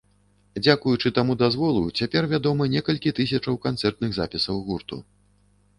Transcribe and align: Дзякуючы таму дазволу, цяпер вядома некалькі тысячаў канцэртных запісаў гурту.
Дзякуючы 0.63 1.11
таму 1.17 1.33
дазволу, 1.43 1.83
цяпер 2.01 2.23
вядома 2.33 2.63
некалькі 2.75 3.15
тысячаў 3.21 3.55
канцэртных 3.69 4.11
запісаў 4.21 4.55
гурту. 4.71 4.95